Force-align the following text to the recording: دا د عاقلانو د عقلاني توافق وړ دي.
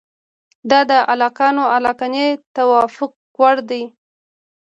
دا 0.69 0.79
د 0.89 0.91
عاقلانو 1.09 1.63
د 1.67 1.71
عقلاني 1.89 2.27
توافق 2.55 3.11
وړ 3.39 3.55
دي. 3.69 3.83